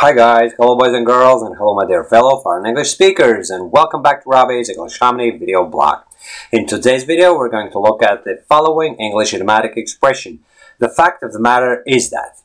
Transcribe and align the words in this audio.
Hi 0.00 0.14
guys, 0.14 0.52
hello 0.56 0.78
boys 0.78 0.94
and 0.94 1.04
girls, 1.04 1.42
and 1.42 1.54
hello 1.58 1.74
my 1.74 1.84
dear 1.84 2.04
fellow 2.04 2.40
foreign 2.40 2.64
English 2.64 2.88
speakers, 2.88 3.50
and 3.50 3.70
welcome 3.70 4.00
back 4.00 4.22
to 4.22 4.30
Robbie's 4.30 4.70
English 4.70 4.98
Harmony 4.98 5.30
video 5.30 5.66
blog. 5.66 6.04
In 6.50 6.66
today's 6.66 7.04
video, 7.04 7.36
we're 7.36 7.50
going 7.50 7.70
to 7.70 7.78
look 7.78 8.02
at 8.02 8.24
the 8.24 8.42
following 8.48 8.94
English 8.94 9.34
idiomatic 9.34 9.76
expression. 9.76 10.38
The 10.78 10.88
fact 10.88 11.22
of 11.22 11.34
the 11.34 11.38
matter 11.38 11.82
is 11.86 12.08
that. 12.08 12.40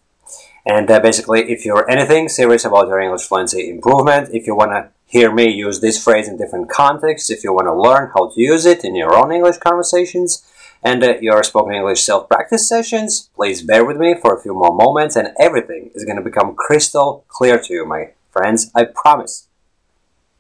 And 0.66 0.92
uh, 0.92 1.00
basically, 1.00 1.50
if 1.50 1.64
you're 1.64 1.90
anything 1.90 2.28
serious 2.28 2.66
about 2.66 2.90
your 2.90 3.00
English 3.00 3.22
fluency 3.22 3.70
improvement, 3.70 4.32
if 4.34 4.46
you 4.48 4.54
want 4.54 4.72
to 4.72 4.90
hear 5.06 5.34
me 5.34 5.50
use 5.50 5.80
this 5.80 6.04
phrase 6.04 6.28
in 6.28 6.36
different 6.36 6.70
contexts, 6.70 7.30
if 7.30 7.46
you 7.46 7.54
want 7.54 7.68
to 7.68 7.74
learn 7.74 8.12
how 8.14 8.32
to 8.32 8.42
use 8.42 8.66
it 8.66 8.84
in 8.84 8.98
your 8.98 9.16
own 9.16 9.32
English 9.32 9.60
conversations, 9.60 10.44
and 10.86 11.04
uh, 11.04 11.16
your 11.20 11.44
spoken 11.44 11.74
English 11.74 12.04
self-practice 12.04 12.70
sessions, 12.70 13.32
please 13.36 13.64
bear 13.64 13.84
with 13.84 13.98
me 13.98 14.16
for 14.22 14.38
a 14.38 14.42
few 14.42 14.54
more 14.54 14.74
moments 14.74 15.16
and 15.16 15.30
everything 15.40 15.90
is 15.96 16.06
going 16.06 16.16
to 16.16 16.22
become 16.22 16.54
crystal 16.56 17.26
clear 17.28 17.60
to 17.60 17.74
you, 17.74 17.86
my 17.88 18.12
friends, 18.30 18.72
I 18.76 18.84
promise. 18.84 19.48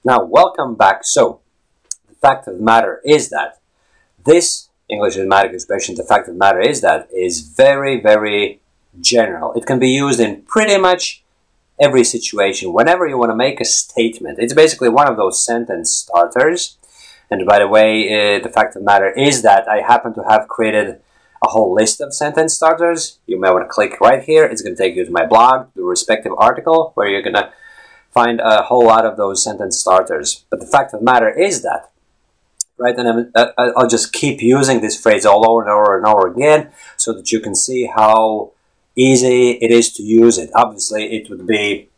Now, 0.03 0.23
welcome 0.23 0.75
back. 0.75 1.03
So, 1.03 1.39
the 2.07 2.13
fact 2.13 2.47
of 2.47 2.57
the 2.57 2.63
matter 2.63 3.01
is 3.03 3.29
that 3.31 3.59
this 4.23 4.69
English 4.87 5.15
idiomatic 5.15 5.53
expression, 5.53 5.95
the 5.95 6.03
fact 6.03 6.27
of 6.27 6.35
the 6.35 6.39
matter 6.39 6.61
is 6.61 6.81
that, 6.81 7.09
is 7.11 7.41
very, 7.41 7.99
very 7.99 8.61
general. 9.01 9.51
It 9.53 9.65
can 9.65 9.79
be 9.79 9.89
used 9.89 10.19
in 10.19 10.43
pretty 10.43 10.77
much 10.77 11.23
every 11.79 12.03
situation. 12.03 12.71
Whenever 12.71 13.07
you 13.07 13.17
want 13.17 13.31
to 13.31 13.35
make 13.35 13.59
a 13.59 13.65
statement, 13.65 14.37
it's 14.37 14.53
basically 14.53 14.89
one 14.89 15.07
of 15.07 15.17
those 15.17 15.43
sentence 15.43 15.91
starters 15.91 16.77
and 17.29 17.45
by 17.45 17.59
the 17.59 17.67
way, 17.67 18.05
uh, 18.07 18.43
the 18.43 18.49
fact 18.49 18.75
of 18.75 18.81
the 18.81 18.85
matter 18.85 19.09
is 19.09 19.41
that 19.41 19.67
I 19.67 19.81
happen 19.81 20.13
to 20.13 20.23
have 20.29 20.47
created 20.47 21.01
a 21.43 21.49
whole 21.49 21.73
list 21.73 22.01
of 22.01 22.13
sentence 22.13 22.53
starters. 22.53 23.19
You 23.25 23.39
may 23.39 23.49
want 23.51 23.65
to 23.65 23.69
click 23.69 23.99
right 23.99 24.23
here. 24.23 24.45
It's 24.45 24.61
going 24.61 24.75
to 24.75 24.81
take 24.81 24.95
you 24.95 25.05
to 25.05 25.11
my 25.11 25.25
blog, 25.25 25.67
the 25.75 25.83
respective 25.83 26.33
article, 26.37 26.91
where 26.95 27.07
you're 27.07 27.21
going 27.21 27.33
to 27.35 27.51
find 28.11 28.39
a 28.39 28.63
whole 28.63 28.85
lot 28.85 29.05
of 29.05 29.17
those 29.17 29.43
sentence 29.43 29.77
starters. 29.77 30.45
But 30.49 30.59
the 30.59 30.67
fact 30.67 30.93
of 30.93 30.99
the 30.99 31.05
matter 31.05 31.29
is 31.29 31.61
that, 31.63 31.91
right, 32.77 32.95
and 32.95 33.07
I'm, 33.07 33.31
uh, 33.35 33.47
I'll 33.75 33.89
just 33.89 34.13
keep 34.13 34.41
using 34.41 34.81
this 34.81 34.99
phrase 34.99 35.25
all 35.25 35.49
over 35.49 35.61
and 35.61 35.71
over 35.71 35.97
and 35.97 36.05
over 36.05 36.27
again 36.27 36.71
so 36.95 37.11
that 37.13 37.31
you 37.31 37.39
can 37.39 37.55
see 37.55 37.87
how 37.93 38.51
easy 38.95 39.51
it 39.51 39.71
is 39.71 39.91
to 39.93 40.03
use 40.03 40.37
it. 40.37 40.49
Obviously, 40.55 41.17
it 41.17 41.29
would 41.29 41.45
be 41.45 41.89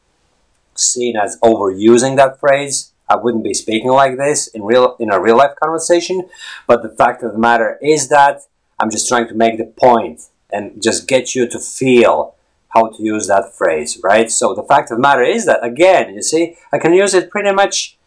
seen 0.74 1.16
as 1.16 1.40
overusing 1.42 2.16
that 2.18 2.40
phrase 2.40 2.92
I 3.10 3.16
wouldn't 3.16 3.44
be 3.44 3.54
speaking 3.54 3.92
like 3.92 4.18
this 4.18 4.48
in 4.48 4.64
real 4.64 4.96
in 5.00 5.12
a 5.12 5.20
real 5.20 5.38
life 5.38 5.56
conversation. 5.62 6.28
But 6.68 6.84
the 6.84 6.90
fact 6.90 7.24
of 7.24 7.34
the 7.34 7.40
matter 7.40 7.78
is 7.82 8.10
that 8.10 8.42
I'm 8.80 8.92
just 8.92 9.08
trying 9.08 9.28
to 9.30 9.34
make 9.34 9.58
the 9.58 9.66
point 9.66 10.24
and 10.52 10.82
just 10.82 11.08
get 11.08 11.36
you 11.36 11.48
to 11.48 11.60
feel 11.60 12.36
how 12.70 12.90
to 12.90 13.04
use 13.04 13.28
that 13.28 13.54
phrase, 13.54 14.00
right? 14.04 14.30
So 14.30 14.54
the 14.54 14.64
fact 14.64 14.92
of 14.92 14.98
the 14.98 15.02
matter 15.02 15.24
is 15.24 15.46
that 15.46 15.64
again, 15.64 16.14
you 16.14 16.22
see, 16.22 16.58
I 16.72 16.78
can 16.78 16.94
use 16.94 17.14
it 17.14 17.30
pretty 17.30 17.52
much 17.52 17.98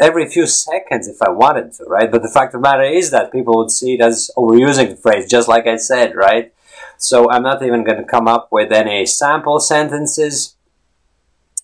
every 0.00 0.26
few 0.26 0.46
seconds 0.46 1.06
if 1.06 1.20
I 1.20 1.30
wanted 1.30 1.72
to, 1.74 1.84
right? 1.84 2.10
But 2.10 2.22
the 2.22 2.28
fact 2.28 2.54
of 2.54 2.62
the 2.62 2.68
matter 2.68 2.82
is 2.82 3.10
that 3.10 3.32
people 3.32 3.56
would 3.58 3.70
see 3.70 3.94
it 3.94 4.00
as 4.00 4.30
overusing 4.36 4.90
the 4.90 4.96
phrase, 4.96 5.28
just 5.28 5.48
like 5.48 5.66
I 5.66 5.76
said, 5.76 6.14
right? 6.14 6.52
So 6.96 7.30
I'm 7.30 7.42
not 7.42 7.62
even 7.62 7.84
going 7.84 7.98
to 7.98 8.04
come 8.04 8.28
up 8.28 8.48
with 8.50 8.72
any 8.72 9.06
sample 9.06 9.60
sentences 9.60 10.54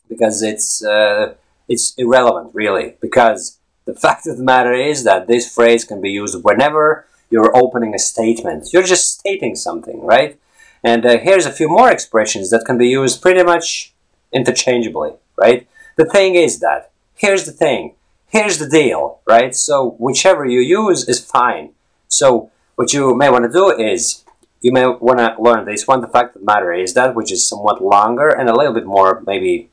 because 0.09 0.43
it's 0.43 0.85
uh, 0.85 1.35
it's 1.69 1.95
irrelevant, 1.97 2.55
really, 2.55 2.95
because 3.01 3.59
the 3.85 3.95
fact 3.95 4.27
of 4.27 4.39
the 4.39 4.45
matter 4.45 4.73
is 4.73 5.05
that 5.05 5.27
this 5.27 5.53
phrase 5.53 5.85
can 5.85 6.01
be 6.01 6.11
used 6.11 6.43
whenever 6.43 7.07
you're 7.31 7.57
opening 7.57 7.95
a 7.95 7.99
statement. 7.99 8.73
You're 8.73 8.83
just 8.83 9.19
stating 9.19 9.55
something, 9.55 10.01
right? 10.01 10.39
And 10.83 11.05
uh, 11.05 11.19
here's 11.19 11.47
a 11.47 11.53
few 11.53 11.69
more 11.69 11.91
expressions 11.91 12.51
that 12.51 12.65
can 12.65 12.79
be 12.79 12.89
used 12.89 13.21
pretty 13.21 13.43
much 13.43 13.93
interchangeably, 14.33 15.13
right? 15.37 15.67
The 15.97 16.05
thing 16.05 16.35
is 16.35 16.61
that, 16.61 16.91
here's 17.15 17.45
the 17.45 17.53
thing, 17.53 17.95
here's 18.29 18.59
the 18.59 18.69
deal, 18.69 19.21
right? 19.27 19.55
So 19.55 19.97
whichever 19.99 20.45
you 20.45 20.61
use 20.61 21.09
is 21.09 21.25
fine. 21.25 21.73
So 22.09 22.51
what 22.77 22.93
you 22.93 23.15
may 23.15 23.29
want 23.29 23.45
to 23.45 23.53
do 23.53 23.71
is, 23.71 24.25
you 24.61 24.73
may 24.73 24.87
want 24.87 25.19
to 25.19 25.37
learn 25.41 25.65
this 25.67 25.87
one. 25.87 26.01
The 26.01 26.09
fact 26.09 26.35
of 26.35 26.43
the 26.43 26.47
matter 26.47 26.73
is 26.73 26.95
that, 26.95 27.15
which 27.15 27.31
is 27.31 27.49
somewhat 27.49 27.83
longer 27.83 28.29
and 28.29 28.49
a 28.49 28.57
little 28.57 28.75
bit 28.75 28.87
more 28.87 29.23
maybe 29.27 29.71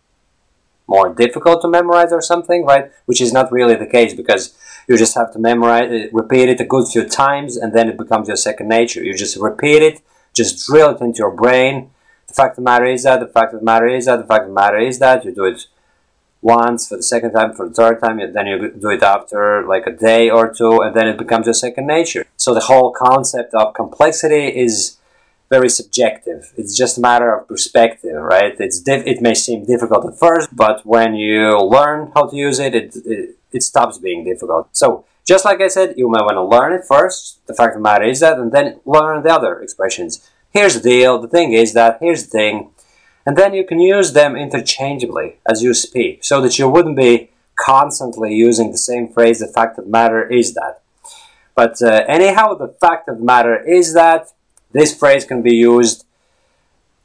more 0.88 1.13
difficult 1.13 1.62
to 1.62 1.68
memorize 1.68 2.12
or 2.12 2.22
something, 2.22 2.66
right? 2.66 2.91
Which 3.06 3.22
is 3.22 3.34
not 3.34 3.51
really 3.51 3.75
the 3.75 3.88
case 3.88 4.13
because 4.13 4.56
you 4.88 4.97
just 4.97 5.16
have 5.16 5.34
to 5.34 5.40
memorize 5.40 5.91
it, 5.91 6.13
repeat 6.13 6.50
it 6.50 6.62
a 6.62 6.66
good 6.66 6.88
few 6.88 7.06
times, 7.07 7.57
and 7.57 7.73
then 7.73 7.90
it 7.90 7.97
becomes 7.97 8.28
your 8.28 8.38
second 8.38 8.68
nature. 8.68 9.03
You 9.03 9.16
just 9.16 9.38
repeat 9.38 9.81
it, 9.81 10.01
just 10.34 10.68
drill 10.68 10.96
it 10.96 11.01
into 11.01 11.19
your 11.19 11.31
brain. 11.31 11.90
The 12.28 12.34
fact 12.34 12.51
of 12.51 12.56
the 12.57 12.69
matter 12.69 12.85
is 12.85 13.03
that, 13.03 13.19
the 13.19 13.28
fact 13.28 13.53
of 13.53 13.62
the 13.62 13.66
matter 13.66 13.88
is 13.88 14.06
that, 14.06 14.18
the 14.18 14.28
fact 14.28 14.44
of 14.44 14.50
the 14.50 14.53
matter 14.53 14.78
is 14.78 15.00
that, 15.00 15.25
you 15.25 15.34
do 15.34 15.46
it 15.46 15.66
once, 16.41 16.88
for 16.88 16.97
the 16.97 17.03
second 17.03 17.31
time, 17.31 17.53
for 17.53 17.67
the 17.67 17.73
third 17.73 18.00
time, 18.00 18.17
then 18.34 18.46
you 18.46 18.69
do 18.69 18.90
it 18.90 19.02
after 19.02 19.66
like 19.67 19.88
a 19.88 19.91
day 19.91 20.29
or 20.29 20.53
two, 20.53 20.81
and 20.81 20.96
then 20.96 21.07
it 21.07 21.17
becomes 21.17 21.47
your 21.47 21.56
second 21.56 21.88
nature. 21.88 22.25
So 22.38 22.53
the 22.53 22.59
whole 22.59 22.91
concept 22.91 23.56
of 23.56 23.73
complexity 23.73 24.50
is 24.50 24.97
very 25.50 25.69
subjective. 25.69 26.53
It's 26.57 26.75
just 26.75 26.97
a 26.97 27.01
matter 27.01 27.33
of 27.35 27.47
perspective, 27.47 28.16
right? 28.16 28.56
It's 28.59 28.81
it 28.88 29.22
may 29.22 29.35
seem 29.35 29.66
difficult 29.66 30.06
at 30.06 30.17
first, 30.17 30.56
but 30.56 30.85
when 30.85 31.16
you 31.16 31.59
learn 31.59 32.11
how 32.16 32.28
to 32.28 32.35
use 32.35 32.59
it, 32.59 32.73
it, 32.73 32.95
it, 33.06 33.35
it 33.51 33.63
stops 33.63 33.97
being 33.97 34.23
difficult. 34.23 34.69
So 34.72 35.05
just 35.23 35.45
like 35.45 35.61
I 35.61 35.67
said, 35.67 35.95
you 35.97 36.09
may 36.09 36.22
want 36.22 36.35
to 36.35 36.44
learn 36.44 36.73
it 36.73 36.84
first. 36.88 37.45
The 37.47 37.53
fact 37.53 37.75
of 37.75 37.81
the 37.81 37.89
matter 37.89 38.05
is 38.05 38.19
that, 38.19 38.38
and 38.38 38.51
then 38.51 38.79
learn 38.85 39.23
the 39.23 39.34
other 39.34 39.59
expressions. 39.59 40.29
Here's 40.51 40.75
the 40.75 40.89
deal. 40.89 41.19
The 41.19 41.28
thing 41.28 41.53
is 41.53 41.73
that. 41.73 41.97
Here's 42.00 42.23
the 42.23 42.29
thing. 42.29 42.72
And 43.25 43.35
then 43.35 43.53
you 43.53 43.66
can 43.66 43.79
use 43.79 44.13
them 44.13 44.35
interchangeably 44.35 45.39
as 45.50 45.63
you 45.63 45.73
speak, 45.73 46.23
so 46.23 46.41
that 46.41 46.59
you 46.59 46.69
wouldn't 46.69 46.95
be 46.95 47.31
constantly 47.55 48.35
using 48.35 48.72
the 48.72 48.78
same 48.78 49.07
phrase. 49.07 49.39
The 49.39 49.47
fact 49.47 49.79
of 49.79 49.85
the 49.85 49.91
matter 49.91 50.28
is 50.28 50.53
that. 50.53 50.81
But 51.55 51.81
uh, 51.81 52.03
anyhow, 52.07 52.53
the 52.53 52.75
fact 52.79 53.09
of 53.09 53.17
the 53.17 53.23
matter 53.23 53.57
is 53.63 53.94
that 53.94 54.28
this 54.75 54.93
phrase 54.97 55.25
can 55.25 55.41
be 55.41 55.55
used 55.55 56.05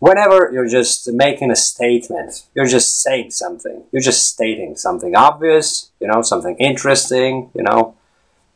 whenever 0.00 0.50
you're 0.52 0.68
just 0.68 1.12
making 1.12 1.50
a 1.50 1.56
statement. 1.56 2.46
You're 2.54 2.66
just 2.66 3.00
saying 3.00 3.30
something. 3.30 3.84
You're 3.92 4.02
just 4.02 4.26
stating 4.26 4.76
something 4.76 5.14
obvious, 5.14 5.90
you 6.00 6.08
know, 6.08 6.22
something 6.22 6.56
interesting, 6.58 7.50
you 7.54 7.62
know. 7.62 7.94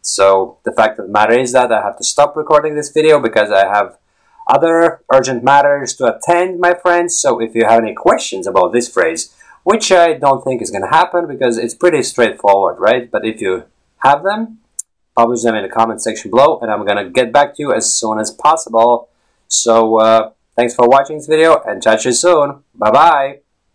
So 0.03 0.59
the 0.65 0.73
fact 0.73 0.99
of 0.99 1.07
the 1.07 1.13
matter 1.13 1.39
is 1.39 1.53
that 1.53 1.73
I 1.73 1.83
have 1.83 1.97
to 1.99 2.05
stop 2.05 2.37
recording 2.37 2.75
this 2.75 2.91
video 2.91 3.21
because 3.21 3.51
I 3.51 3.67
have 3.67 3.99
other 4.47 5.03
urgent 5.13 5.43
matters 5.45 5.95
to 5.95 6.17
attend, 6.17 6.61
my 6.61 6.75
friends. 6.75 7.19
So 7.19 7.41
if 7.41 7.55
you 7.55 7.65
have 7.65 7.83
any 7.83 7.95
questions 7.95 8.47
about 8.47 8.73
this 8.73 8.89
phrase, 8.89 9.35
which 9.63 9.91
I 9.93 10.15
don't 10.15 10.45
think 10.45 10.61
is 10.61 10.71
going 10.71 10.83
to 10.83 10.89
happen 10.89 11.27
because 11.27 11.57
it's 11.57 11.73
pretty 11.75 12.03
straightforward, 12.03 12.77
right? 12.79 13.11
But 13.11 13.25
if 13.25 13.41
you 13.41 13.65
have 13.99 14.23
them, 14.23 14.59
publish 15.15 15.43
them 15.43 15.55
in 15.55 15.63
the 15.63 15.69
comment 15.69 16.03
section 16.03 16.31
below 16.31 16.59
and 16.61 16.71
I'm 16.71 16.85
gonna 16.85 17.09
get 17.09 17.33
back 17.33 17.55
to 17.57 17.63
you 17.63 17.73
as 17.73 17.95
soon 17.95 18.19
as 18.19 18.31
possible. 18.31 19.09
So 19.49 20.01
uh, 20.01 20.31
thanks 20.57 20.75
for 20.75 20.89
watching 20.89 21.19
this 21.19 21.27
video 21.27 21.63
and 21.67 21.83
catch 21.83 22.05
you 22.05 22.13
soon. 22.13 22.63
Bye 22.75 22.91
bye. 22.91 23.44